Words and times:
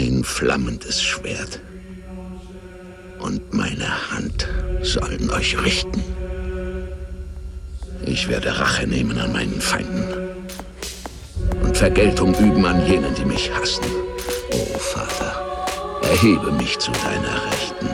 mein 0.00 0.24
flammendes 0.24 1.02
Schwert 1.02 1.60
und 3.18 3.52
meine 3.52 4.10
Hand 4.10 4.48
sollen 4.80 5.30
euch 5.30 5.62
richten. 5.62 6.02
Ich 8.06 8.26
werde 8.28 8.58
Rache 8.58 8.86
nehmen 8.86 9.18
an 9.18 9.32
meinen 9.32 9.60
Feinden 9.60 10.14
und 11.62 11.76
Vergeltung 11.76 12.34
üben 12.34 12.64
an 12.64 12.86
jenen, 12.86 13.14
die 13.14 13.26
mich 13.26 13.50
hassen. 13.52 13.84
O 14.52 14.56
oh, 14.56 14.78
Vater, 14.78 15.66
erhebe 16.02 16.50
mich 16.52 16.78
zu 16.78 16.90
deiner 16.92 17.44
Rechten 17.52 17.88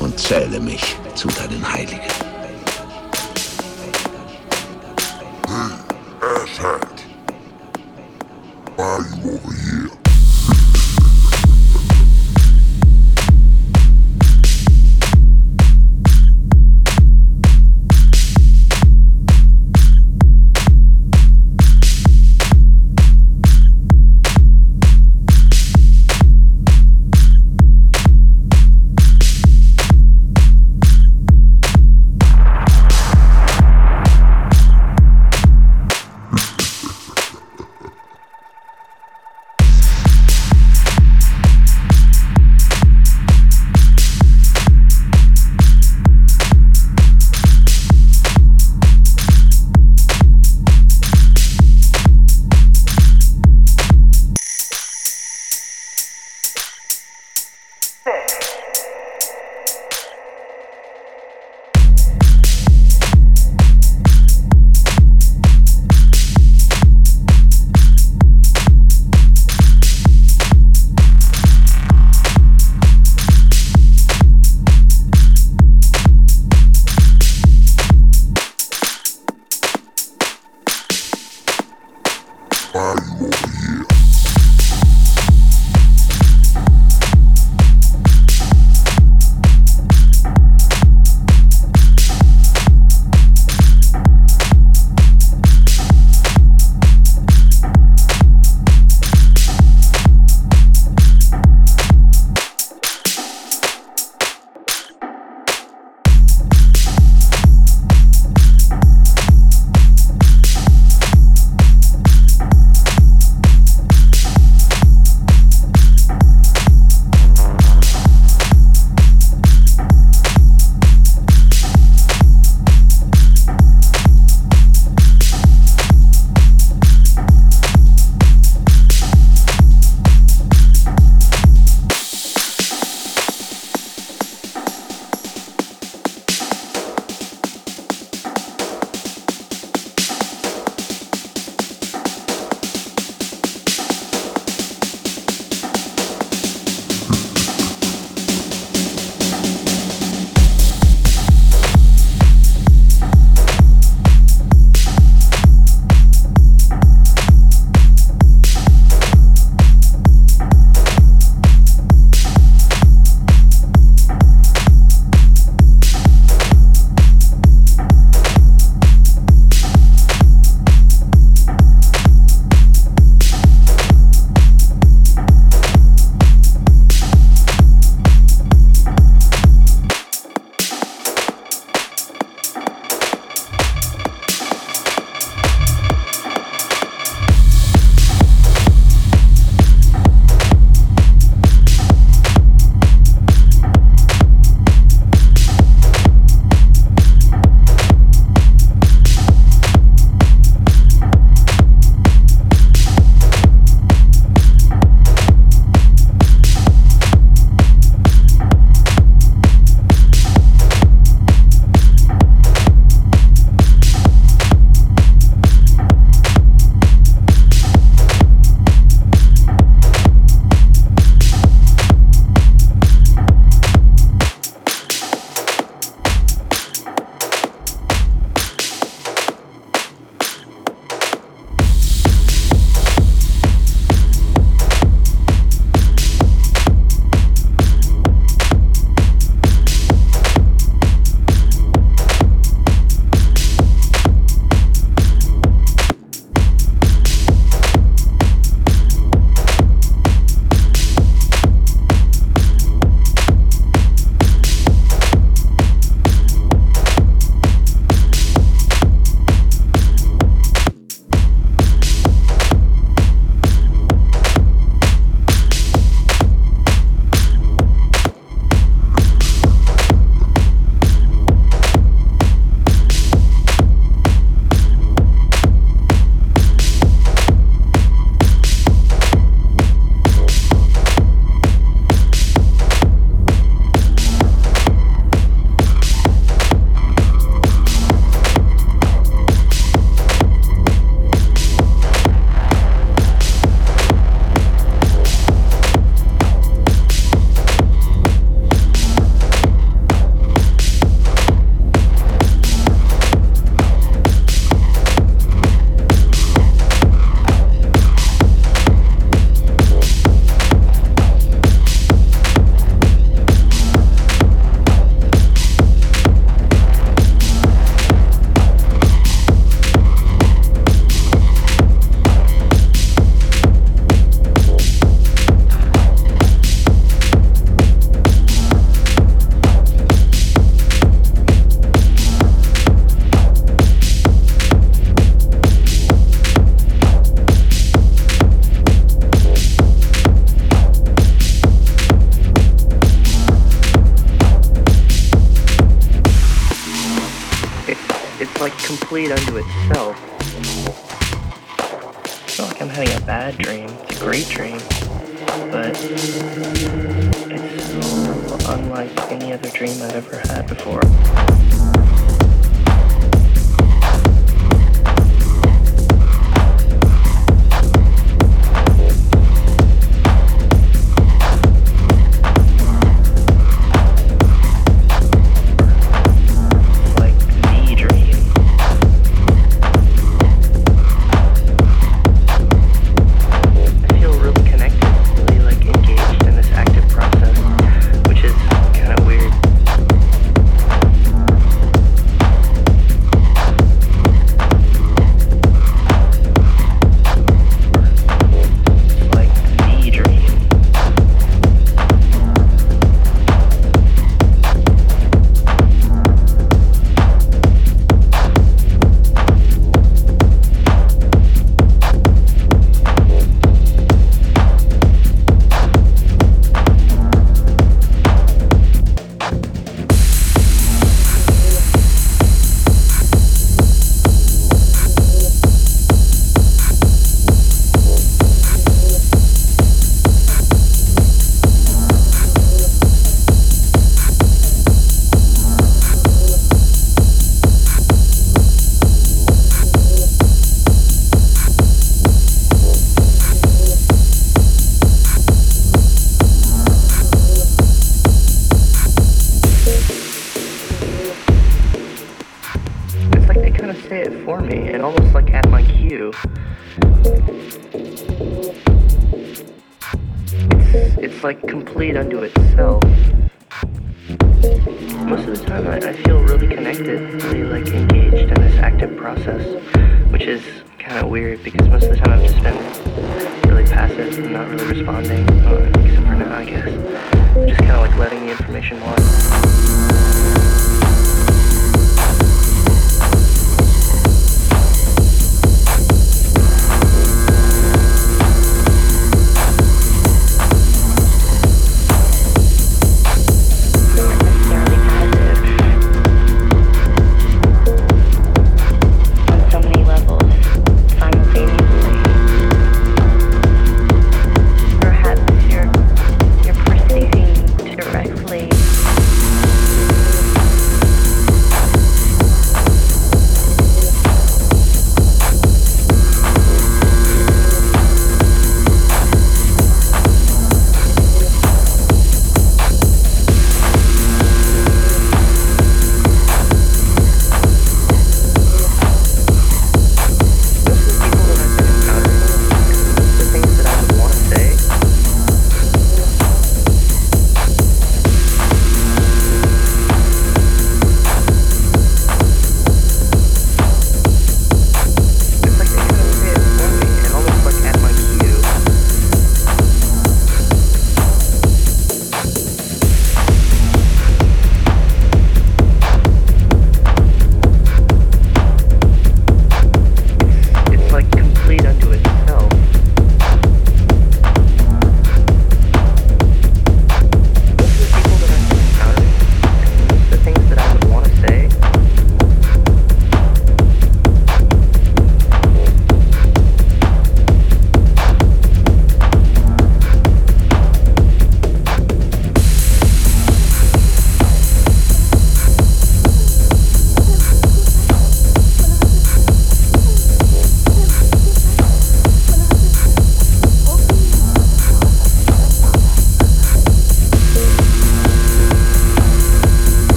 und 0.00 0.18
zähle 0.18 0.58
mich 0.58 0.96
zu 1.14 1.28
deinen 1.28 1.72
Heiligen. 1.72 2.00
Why 8.76 8.98
you 9.24 9.30
over? 9.32 9.85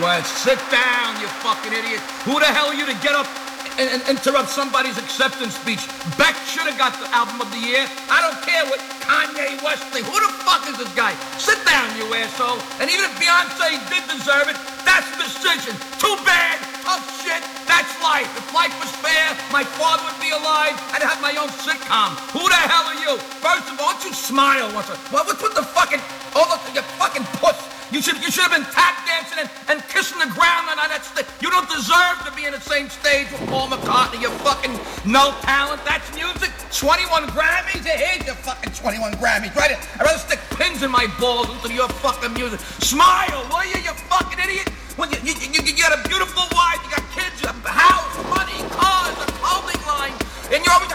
West. 0.00 0.32
Sit 0.46 0.58
down, 0.70 1.20
you 1.20 1.28
fucking 1.44 1.72
idiot. 1.72 2.00
Who 2.24 2.38
the 2.40 2.46
hell 2.46 2.72
are 2.72 2.78
you 2.78 2.86
to 2.86 2.96
get 3.04 3.12
up 3.12 3.28
and, 3.76 3.88
and 3.90 4.00
interrupt 4.08 4.48
somebody's 4.48 4.96
acceptance 4.96 5.58
speech? 5.58 5.84
Beck 6.16 6.36
should 6.48 6.64
have 6.64 6.78
got 6.78 6.96
the 6.96 7.08
album 7.12 7.40
of 7.40 7.50
the 7.52 7.60
year. 7.60 7.84
I 8.08 8.22
don't 8.24 8.38
care 8.40 8.64
what 8.70 8.80
Kanye 9.04 9.60
West 9.60 9.84
thinks. 9.90 10.08
Who 10.08 10.16
the 10.16 10.32
fuck 10.46 10.64
is 10.70 10.78
this 10.78 10.92
guy? 10.94 11.12
Sit 11.36 11.58
down, 11.68 11.90
you 11.98 12.06
asshole. 12.14 12.62
And 12.80 12.88
even 12.88 13.04
if 13.04 13.12
Beyonce 13.20 13.76
did 13.92 14.04
deserve 14.08 14.48
it, 14.48 14.56
that's 14.86 15.08
the 15.18 15.28
decision. 15.28 15.74
Too 15.98 16.16
bad. 16.24 16.56
Oh 16.86 17.00
shit. 17.20 17.42
That's 17.66 17.92
life. 18.02 18.28
If 18.36 18.46
life 18.52 18.74
was 18.78 18.90
fair, 19.00 19.34
my 19.50 19.64
father 19.64 20.04
would 20.04 20.20
be 20.20 20.30
alive. 20.30 20.76
I'd 20.92 21.02
have 21.02 21.20
my 21.22 21.32
own 21.40 21.48
sitcom. 21.64 22.14
Who 22.36 22.44
the 22.46 22.62
hell 22.68 22.86
are 22.86 23.00
you? 23.00 23.18
First 23.40 23.70
of 23.72 23.80
all, 23.80 23.96
don't 23.96 24.04
you 24.04 24.12
smile 24.12 24.68
once. 24.74 24.88
What's 25.10 25.32
with 25.42 25.54
the 25.54 25.62
fucking, 25.62 26.00
oh 26.34 26.44
look, 26.50 26.62
you 26.74 26.82
fucking 27.00 27.24
puss. 27.40 27.56
You 27.92 28.00
should 28.00 28.16
you 28.24 28.32
should 28.32 28.48
have 28.48 28.56
been 28.56 28.64
tap 28.72 29.04
dancing 29.04 29.44
and, 29.44 29.50
and 29.68 29.76
kissing 29.92 30.16
the 30.16 30.32
ground 30.32 30.64
on 30.72 30.80
that 30.80 31.04
stage. 31.04 31.28
You 31.44 31.52
don't 31.52 31.68
deserve 31.68 32.24
to 32.24 32.32
be 32.32 32.48
in 32.48 32.56
the 32.56 32.64
same 32.64 32.88
stage 32.88 33.28
with 33.28 33.44
Paul 33.52 33.68
McCartney. 33.68 34.16
You 34.24 34.32
fucking 34.40 34.72
no 35.04 35.36
talent. 35.44 35.84
That's 35.84 36.08
music. 36.16 36.48
21 36.72 37.28
Grammys. 37.36 37.84
Here's 37.84 38.24
your 38.24 38.40
fucking 38.40 38.72
21 38.72 39.20
Grammys. 39.20 39.52
Right? 39.52 39.76
I'd 39.76 40.08
rather 40.08 40.16
stick 40.16 40.40
pins 40.56 40.80
in 40.80 40.88
my 40.88 41.04
balls 41.20 41.52
into 41.52 41.68
your 41.68 41.84
fucking 42.00 42.32
music. 42.32 42.64
Smile, 42.80 43.44
will 43.52 43.68
you, 43.68 43.76
you 43.84 43.92
fucking 44.08 44.40
idiot? 44.40 44.72
When 44.96 45.12
you, 45.12 45.20
you, 45.20 45.36
you, 45.52 45.60
you 45.60 45.76
got 45.76 45.92
a 45.92 46.00
beautiful 46.08 46.48
wife, 46.56 46.80
you 46.88 46.96
got 46.96 47.04
kids, 47.12 47.44
you 47.44 47.52
got 47.52 47.60
a 47.60 47.76
house, 47.76 48.16
money, 48.32 48.56
cars, 48.72 49.12
a 49.20 49.28
clothing 49.36 49.84
line, 49.84 50.16
and 50.48 50.64
you're 50.64 50.72
always. 50.72 50.88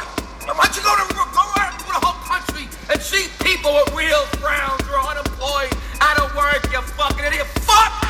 Why 0.49 0.65
don't 0.65 0.73
you 0.73 0.81
go 0.81 0.97
to 0.97 1.13
go 1.13 1.45
around 1.61 1.77
the 1.77 2.01
whole 2.01 2.17
country 2.25 2.65
and 2.89 2.97
see 2.97 3.29
people 3.45 3.73
with 3.77 3.93
real 3.93 4.25
frowns 4.41 4.81
who 4.81 4.97
are 4.97 5.13
unemployed? 5.13 5.69
Out 6.01 6.19
of 6.19 6.35
work, 6.35 6.71
you 6.71 6.81
fucking 6.81 7.25
idiot. 7.25 7.47
Fuck 7.65 8.06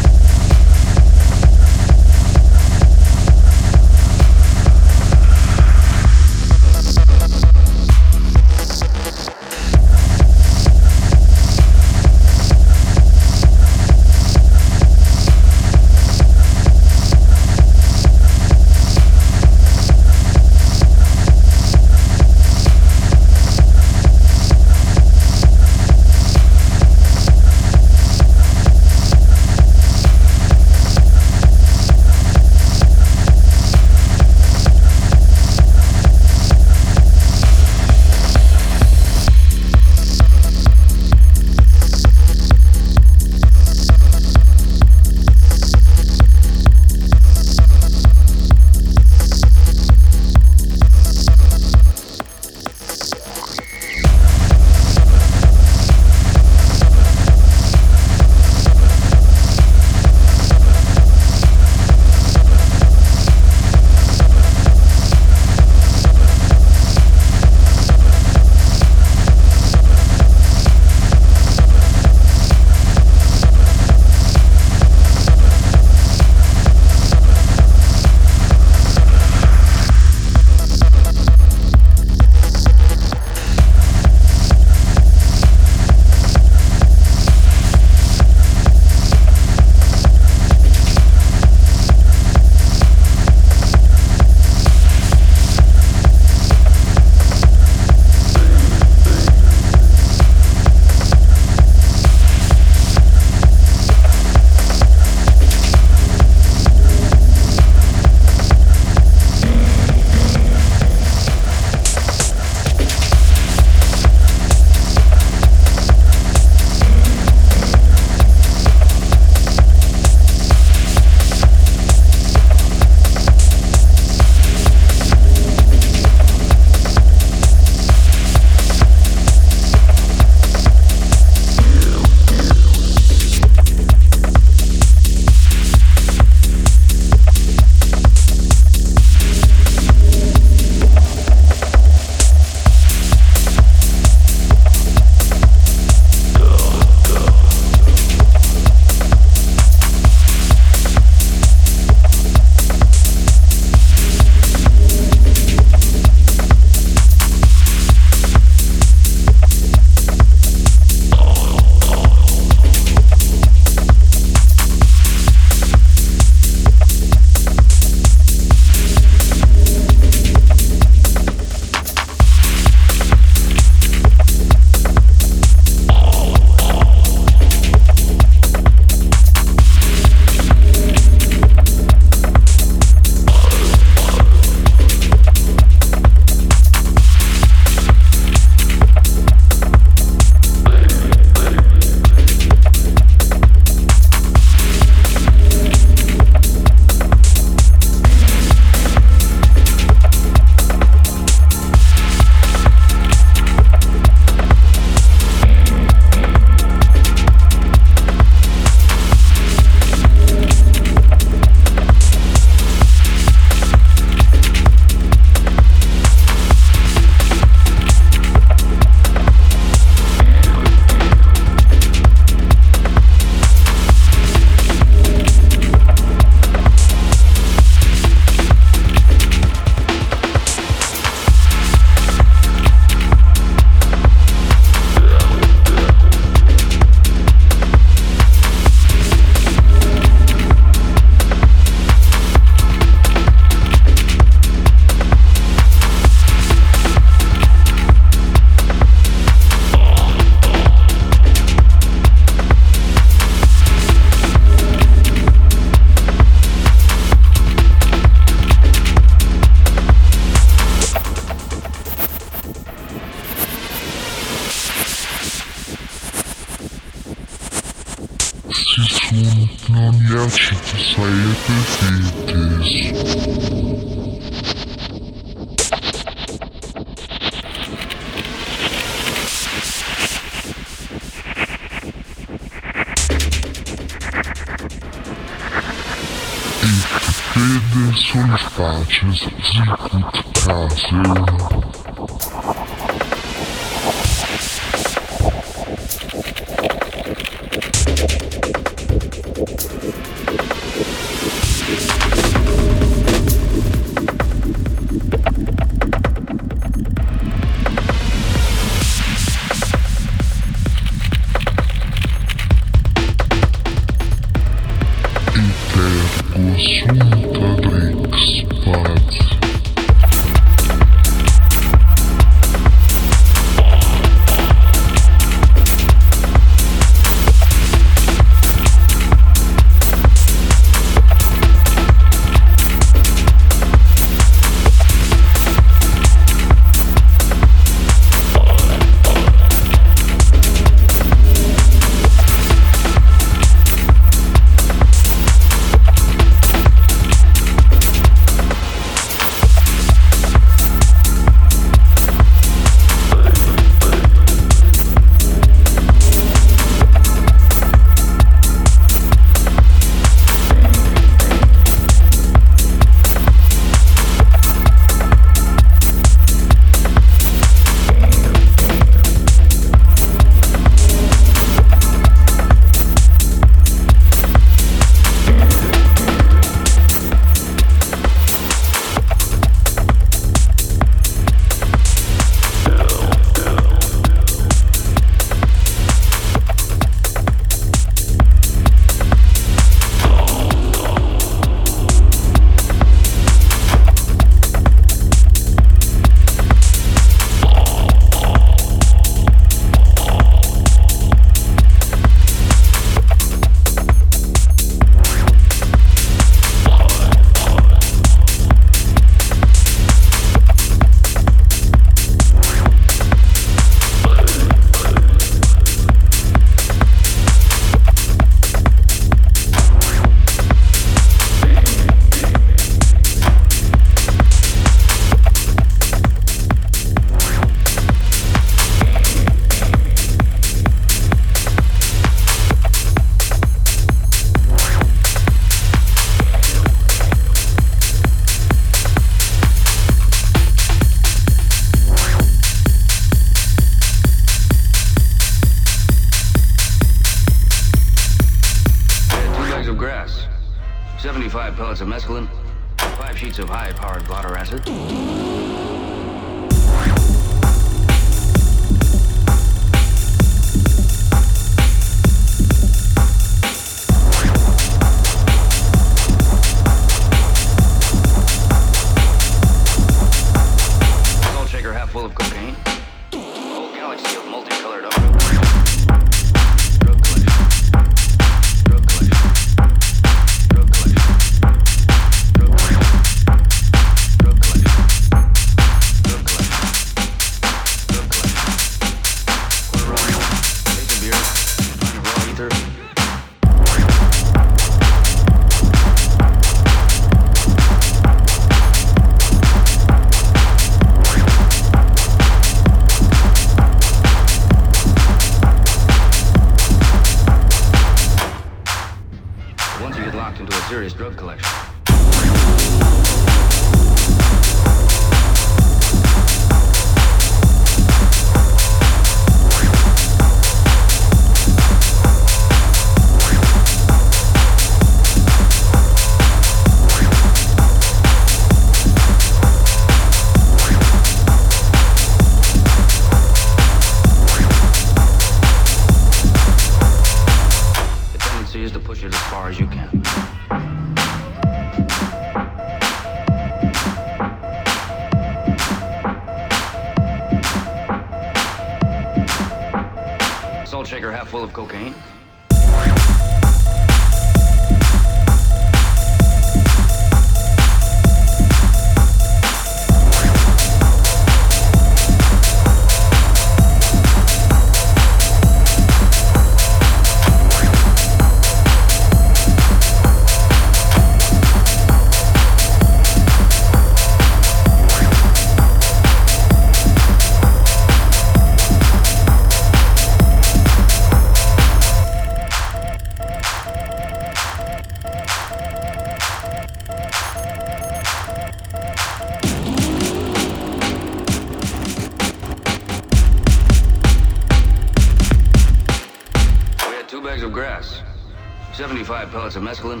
75 599.73 600.00